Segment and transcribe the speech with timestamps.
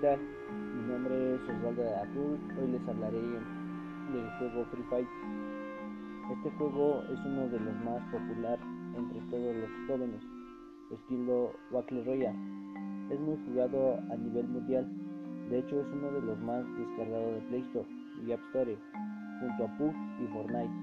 [0.00, 0.18] ¿qué?
[0.50, 2.38] Mi nombre es Osvaldo de Azul.
[2.60, 5.08] Hoy les hablaré del juego Free Fire.
[6.32, 10.20] Este juego es uno de los más populares entre todos los jóvenes,
[10.90, 12.36] estilo Battle Royale.
[13.10, 14.86] Es muy jugado a nivel mundial.
[15.48, 17.88] De hecho, es uno de los más descargados de Play Store
[18.26, 18.76] y App Store,
[19.40, 20.74] junto a PUBG y Fortnite.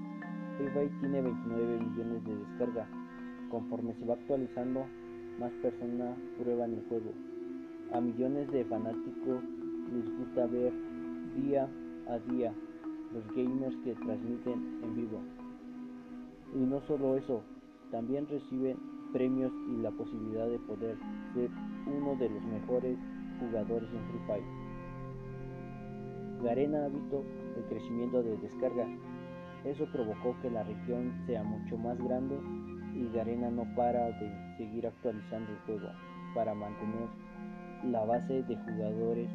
[0.56, 2.88] Free Fire tiene 29 millones de descarga.
[3.50, 4.86] Conforme se va actualizando,
[5.38, 7.33] más personas prueban el juego.
[7.92, 9.42] A millones de fanáticos
[9.92, 10.72] les gusta ver
[11.36, 11.68] día
[12.08, 12.52] a día
[13.12, 15.20] los gamers que transmiten en vivo.
[16.54, 17.42] Y no solo eso,
[17.90, 18.76] también reciben
[19.12, 20.96] premios y la posibilidad de poder
[21.34, 21.50] ser
[21.86, 22.98] uno de los mejores
[23.38, 24.44] jugadores en Free Fire.
[26.42, 27.24] Garena ha visto
[27.56, 28.86] el crecimiento de descarga.
[29.64, 32.36] Eso provocó que la región sea mucho más grande
[32.94, 35.88] y Garena no para de seguir actualizando el juego
[36.34, 37.08] para mantener
[37.90, 39.28] la base de jugadores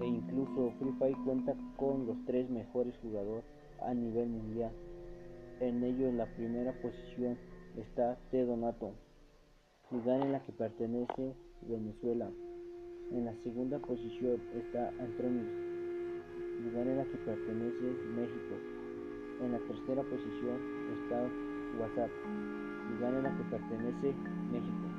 [0.00, 3.44] e incluso Free Fire cuenta con los tres mejores jugadores
[3.80, 4.72] a nivel mundial.
[5.60, 7.36] En ello en la primera posición
[7.76, 8.92] está T Donato,
[9.88, 11.34] ciudad en la que pertenece
[11.68, 12.28] Venezuela.
[13.12, 15.46] En la segunda posición está Antronis,
[16.64, 17.84] lugar en la que pertenece
[18.16, 18.54] México.
[19.42, 20.58] En la tercera posición
[21.02, 21.28] está
[21.80, 22.10] WhatsApp,
[22.90, 24.14] lugar en la que pertenece
[24.50, 24.91] México.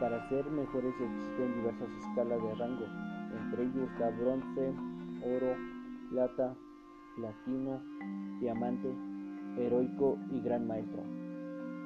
[0.00, 2.84] Para ser mejores existen diversas escalas de rango,
[3.32, 4.74] entre ellos está bronce,
[5.24, 5.56] oro,
[6.10, 6.54] plata,
[7.16, 7.80] platino,
[8.38, 8.94] diamante,
[9.56, 11.02] heroico y gran maestro.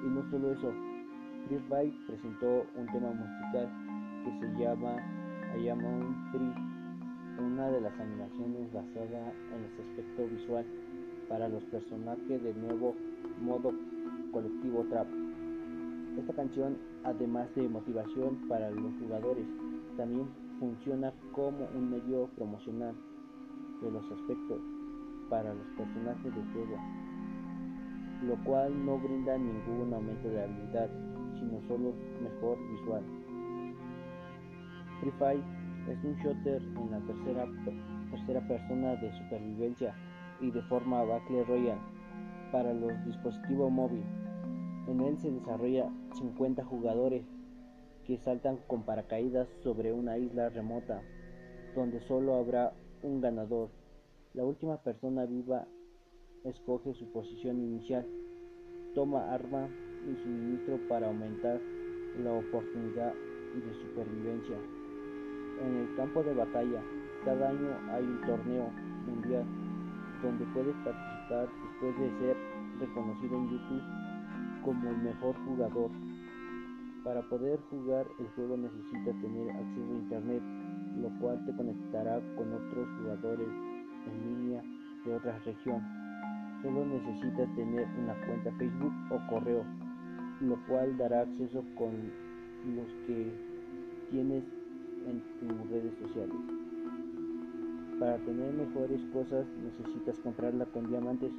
[0.05, 0.73] Y no solo eso,
[1.49, 3.69] Free presentó un tema musical
[4.25, 4.97] que se llama
[5.57, 10.67] I Am Free, una de las animaciones basada en el aspecto visual
[11.29, 12.97] para los personajes del nuevo
[13.41, 13.73] modo
[14.33, 15.30] colectivo Trap.
[16.19, 19.47] Esta canción, además de motivación para los jugadores,
[19.97, 20.27] también
[20.59, 22.95] funciona como un medio promocional
[23.81, 24.61] de los aspectos
[25.31, 26.77] para los personajes del juego,
[28.27, 30.91] lo cual no brinda ningún aumento de habilidad,
[31.39, 33.03] sino solo mejor visual.
[35.01, 35.43] Free Fire
[35.89, 37.47] es un shooter en la tercera,
[38.11, 39.95] tercera persona de supervivencia
[40.41, 41.81] y de forma Battle Royale
[42.53, 44.07] para los dispositivos móviles.
[44.89, 45.89] En él se desarrolla
[46.19, 47.25] 50 jugadores
[48.07, 51.03] que saltan con paracaídas sobre una isla remota,
[51.75, 52.73] donde solo habrá
[53.03, 53.69] un ganador.
[54.35, 55.67] La última persona viva
[56.45, 58.07] escoge su posición inicial,
[58.95, 59.69] toma arma
[60.11, 61.61] y suministro para aumentar
[62.23, 64.57] la oportunidad de supervivencia.
[65.63, 66.83] En el campo de batalla,
[67.25, 68.71] cada año hay un torneo
[69.07, 69.45] mundial
[70.23, 72.37] donde puedes participar después de ser
[72.81, 73.83] reconocido en YouTube
[74.65, 75.91] como el mejor jugador.
[77.05, 80.43] Para poder jugar el juego necesitas tener acceso a internet,
[81.01, 83.49] lo cual te conectará con otros jugadores
[84.07, 84.63] en línea
[85.05, 85.83] de otra región.
[86.63, 89.65] Solo necesitas tener una cuenta Facebook o correo,
[90.41, 91.91] lo cual dará acceso con
[92.77, 93.33] los que
[94.11, 94.45] tienes
[95.07, 96.37] en tus redes sociales.
[97.99, 101.33] Para tener mejores cosas necesitas comprarla con diamantes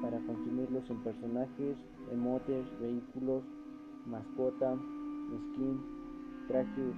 [0.00, 1.76] para consumirlos en personajes,
[2.12, 3.42] emotes, vehículos,
[4.06, 4.76] mascota,
[5.52, 5.80] skin,
[6.48, 6.94] trajes.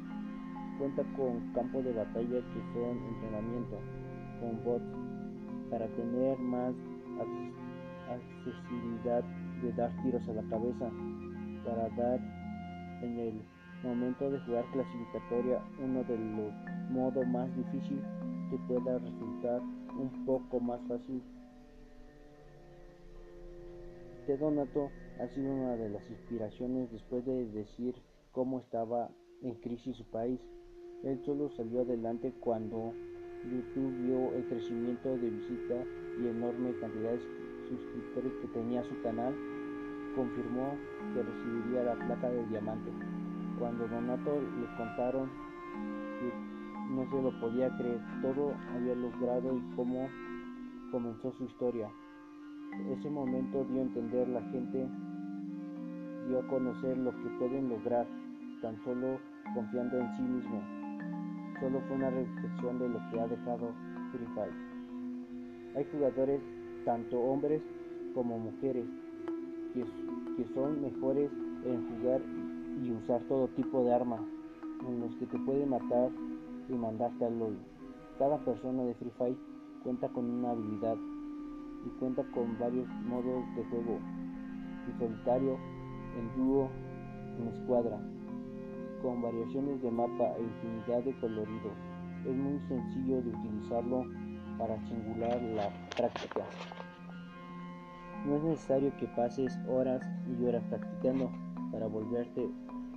[0.78, 3.78] Cuenta con campos de batalla que son entrenamiento,
[4.40, 4.84] con bots,
[5.70, 6.72] para tener más
[8.08, 9.24] accesibilidad
[9.62, 10.90] de dar tiros a la cabeza,
[11.64, 12.20] para dar
[13.02, 13.42] en el
[13.82, 16.52] momento de jugar clasificatoria uno de los
[16.90, 18.04] modos más difíciles
[18.50, 19.60] que pueda resultar
[19.98, 21.22] un poco más fácil
[24.28, 24.90] este Donato
[25.22, 27.94] ha sido una de las inspiraciones después de decir
[28.30, 29.08] cómo estaba
[29.40, 30.38] en crisis su país.
[31.02, 32.92] Él solo salió adelante cuando
[33.50, 35.86] YouTube vio el crecimiento de visitas
[36.20, 37.20] y enorme cantidad de
[37.70, 39.34] suscriptores que tenía su canal.
[40.14, 40.76] Confirmó
[41.14, 42.92] que recibiría la placa de diamante.
[43.58, 45.30] Cuando Donato le contaron
[46.20, 50.06] que no se lo podía creer, todo había logrado y cómo
[50.92, 51.90] comenzó su historia.
[52.90, 54.86] Ese momento dio a entender la gente,
[56.28, 58.06] dio a conocer lo que pueden lograr
[58.62, 59.18] tan solo
[59.54, 60.62] confiando en sí mismo.
[61.60, 63.72] Solo fue una reflexión de lo que ha dejado
[64.12, 64.54] Free Fire.
[65.76, 66.40] Hay jugadores,
[66.84, 67.62] tanto hombres
[68.14, 68.86] como mujeres,
[69.74, 69.84] que,
[70.36, 71.30] que son mejores
[71.64, 72.20] en jugar
[72.82, 74.20] y usar todo tipo de armas,
[74.86, 76.10] en los que te pueden matar
[76.68, 77.58] y mandarte al LOL.
[78.18, 79.36] Cada persona de Free Fire
[79.82, 80.96] cuenta con una habilidad
[81.84, 83.98] y cuenta con varios modos de juego,
[84.86, 85.58] en solitario,
[86.18, 86.68] en dúo,
[87.38, 87.98] en escuadra,
[89.02, 91.72] con variaciones de mapa e infinidad de coloridos.
[92.26, 94.04] es muy sencillo de utilizarlo
[94.58, 96.44] para singular la práctica.
[98.26, 101.30] No es necesario que pases horas y horas practicando
[101.70, 102.48] para volverte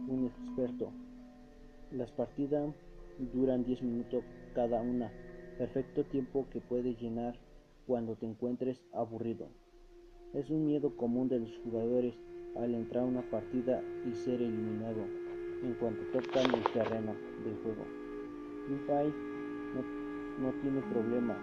[0.08, 0.92] un experto.
[1.92, 2.74] Las partidas
[3.34, 4.24] duran 10 minutos
[4.56, 5.12] cada una,
[5.58, 7.36] perfecto tiempo que puedes llenar
[7.92, 9.50] cuando te encuentres aburrido.
[10.34, 12.16] Es un miedo común de los jugadores
[12.56, 15.02] al entrar a una partida y ser eliminado
[15.62, 17.84] en cuanto tocan el terreno del juego.
[18.66, 19.14] Free
[19.76, 19.84] no,
[20.40, 21.36] no tiene problema,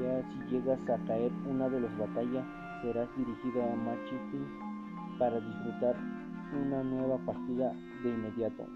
[0.00, 2.44] ya si llegas a caer una de las batallas
[2.82, 4.48] serás dirigido a Matching
[5.16, 5.94] para disfrutar
[6.60, 8.66] una nueva partida de inmediato.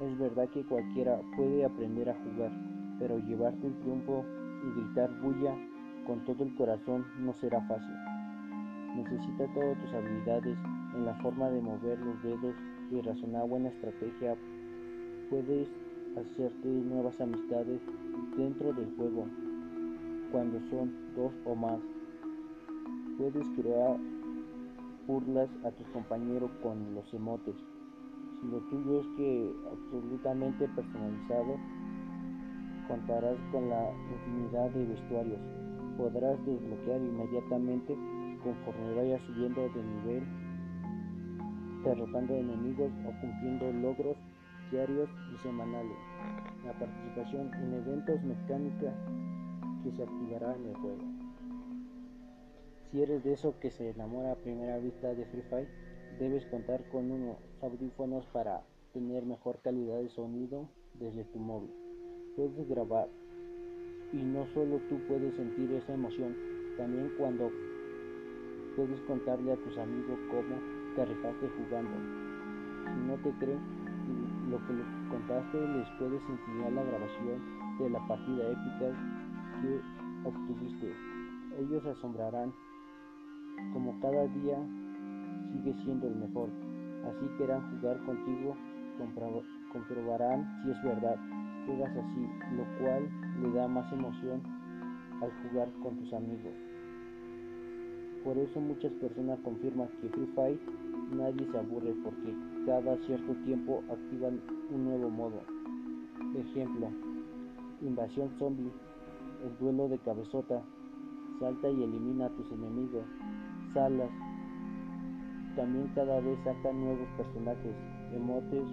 [0.00, 2.52] Es verdad que cualquiera puede aprender a jugar,
[3.00, 4.24] pero llevarte el triunfo
[4.62, 5.73] y gritar bulla
[6.06, 7.94] con todo el corazón no será fácil.
[8.96, 10.58] Necesita todas tus habilidades
[10.94, 12.54] en la forma de mover los dedos
[12.90, 14.36] y razonar buena estrategia.
[15.30, 15.68] Puedes
[16.16, 17.80] hacerte nuevas amistades
[18.36, 19.26] dentro del juego
[20.30, 21.80] cuando son dos o más.
[23.18, 23.96] Puedes crear
[25.06, 27.56] burlas a tus compañeros con los emotes.
[28.40, 31.56] Si lo tuyo es que absolutamente personalizado,
[32.88, 35.40] contarás con la infinidad de vestuarios.
[35.96, 37.96] Podrás desbloquear inmediatamente
[38.42, 40.24] conforme vayas subiendo de nivel,
[41.84, 44.16] derrotando enemigos o cumpliendo logros
[44.70, 45.96] diarios y semanales.
[46.64, 48.92] La participación en eventos mecánica
[49.82, 51.04] que se activará en el juego.
[52.90, 55.68] Si eres de eso que se enamora a primera vista de Free Fire,
[56.18, 58.62] debes contar con unos audífonos para
[58.92, 61.72] tener mejor calidad de sonido desde tu móvil.
[62.36, 63.08] Puedes grabar
[64.14, 66.36] y no solo tú puedes sentir esa emoción,
[66.76, 67.50] también cuando
[68.76, 70.56] puedes contarle a tus amigos cómo
[70.94, 71.90] te rifaste jugando.
[72.94, 73.58] Si no te creen
[74.50, 77.42] lo que les contaste, les puedes enseñar la grabación
[77.78, 78.86] de la partida épica
[79.60, 79.80] que
[80.28, 80.92] obtuviste.
[81.58, 82.52] Ellos asombrarán
[83.72, 84.58] como cada día
[85.52, 86.50] sigue siendo el mejor.
[87.08, 88.56] Así querrán jugar contigo,
[89.72, 91.43] comprobarán si es verdad.
[91.66, 93.08] Juegas así, lo cual
[93.40, 94.42] le da más emoción
[95.20, 96.52] al jugar con tus amigos.
[98.24, 100.58] Por eso muchas personas confirman que Free Fire
[101.12, 102.34] nadie se aburre porque
[102.66, 104.40] cada cierto tiempo activan
[104.70, 105.40] un nuevo modo.
[106.34, 106.88] Ejemplo,
[107.82, 108.72] invasión zombie,
[109.44, 110.62] el duelo de cabezota,
[111.38, 113.04] salta y elimina a tus enemigos,
[113.72, 114.10] salas.
[115.56, 117.76] También cada vez sacan nuevos personajes,
[118.12, 118.64] emotes,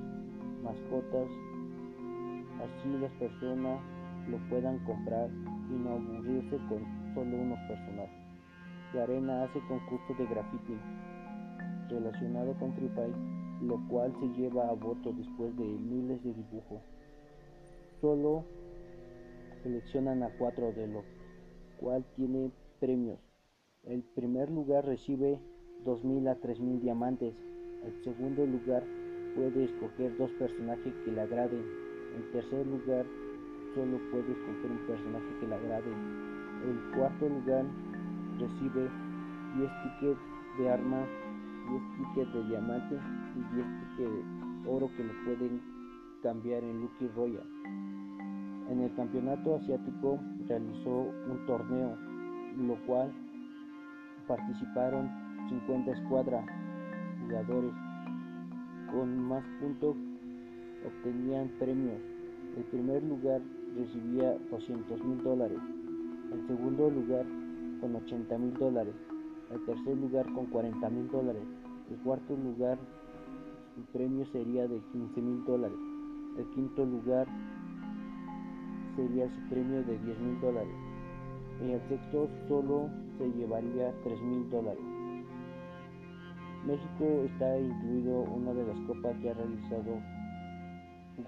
[0.63, 1.29] mascotas,
[2.59, 3.79] así las personas
[4.29, 5.29] lo puedan comprar
[5.69, 8.21] y no aburrirse con solo unos personajes.
[8.93, 10.77] Garena hace concurso de graffiti
[11.89, 12.89] relacionado con Free
[13.61, 16.81] lo cual se lleva a voto después de miles de dibujos.
[17.99, 18.43] Solo
[19.61, 21.03] seleccionan a cuatro de lo
[21.79, 23.19] cual tiene premios.
[23.83, 25.39] El primer lugar recibe
[25.85, 27.33] 2.000 a 3.000 diamantes.
[27.85, 28.83] El segundo lugar
[29.35, 31.63] puede escoger dos personajes que le agraden.
[32.15, 33.05] En tercer lugar
[33.73, 35.91] solo puede escoger un personaje que le agrade.
[36.67, 37.65] El cuarto lugar
[38.39, 38.89] recibe
[39.55, 40.21] 10 tickets
[40.57, 41.05] de arma,
[41.69, 42.99] 10 tickets de diamante
[43.35, 45.61] y 10 tickets de oro que lo pueden
[46.21, 47.47] cambiar en Lucky Royal.
[48.69, 51.97] En el campeonato asiático realizó un torneo,
[52.57, 53.11] lo cual
[54.27, 55.09] participaron
[55.49, 56.45] 50 escuadras
[57.21, 57.73] jugadores
[58.91, 59.95] con más puntos
[60.85, 62.01] obtenían premios.
[62.57, 63.41] El primer lugar
[63.75, 65.59] recibía 200 mil dólares,
[66.33, 67.25] el segundo lugar
[67.79, 68.93] con 80 mil dólares,
[69.51, 71.43] el tercer lugar con 40 mil dólares,
[71.89, 72.77] el cuarto lugar
[73.75, 75.77] su premio sería de 15 mil dólares,
[76.37, 77.27] el quinto lugar
[78.95, 80.75] sería su premio de 10 mil dólares.
[81.61, 84.83] En el sexto solo se llevaría 3 mil dólares.
[86.65, 89.99] México está incluido una de las copas que ha realizado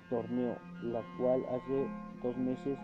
[0.10, 1.88] torneo, la cual hace
[2.22, 2.78] dos meses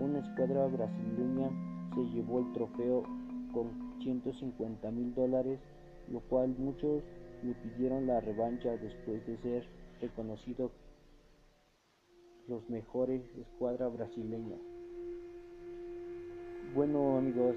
[0.00, 1.50] una escuadra brasileña
[1.94, 3.04] se llevó el trofeo
[3.52, 3.70] con
[4.02, 5.60] 150 mil dólares,
[6.08, 7.02] lo cual muchos
[7.42, 9.68] le pidieron la revancha después de ser
[10.00, 10.70] reconocido
[12.48, 14.56] los mejores escuadra brasileña.
[16.74, 17.54] Bueno amigos,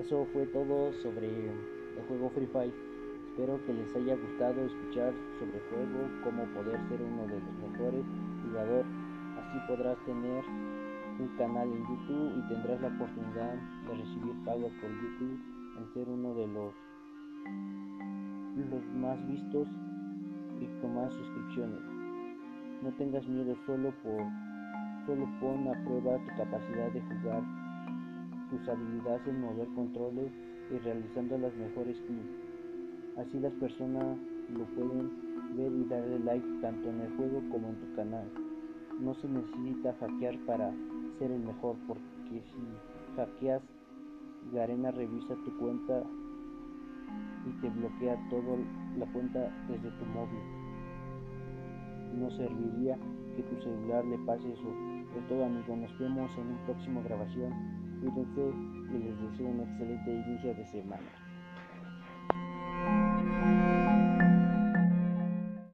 [0.00, 2.91] eso fue todo sobre el juego Free Fire.
[3.32, 8.04] Espero que les haya gustado escuchar sobre juego, cómo poder ser uno de los mejores
[8.44, 8.86] jugadores.
[9.40, 10.44] Así podrás tener
[11.18, 13.54] un canal en YouTube y tendrás la oportunidad
[13.88, 15.40] de recibir pagos por YouTube
[15.78, 16.74] en ser uno de los,
[18.68, 19.66] los más vistos
[20.60, 21.80] y con más suscripciones.
[22.82, 24.20] No tengas miedo solo por
[25.06, 27.42] Solo pon a prueba tu capacidad de jugar,
[28.50, 30.30] tus habilidades en mover controles
[30.70, 32.51] y realizando las mejores kills.
[33.16, 34.16] Así las personas
[34.56, 35.10] lo pueden
[35.56, 38.26] ver y darle like tanto en el juego como en tu canal.
[39.00, 40.72] No se necesita hackear para
[41.18, 43.62] ser el mejor porque si hackeas
[44.52, 46.02] Garena revisa tu cuenta
[47.46, 48.56] y te bloquea toda
[48.98, 50.40] la cuenta desde tu móvil.
[52.18, 52.96] No serviría
[53.36, 54.68] que tu celular le pase eso.
[55.16, 57.52] Es todo amigos, nos vemos en un próximo grabación.
[58.00, 58.52] Cuídense
[58.90, 61.21] y les deseo un excelente inicio de semana.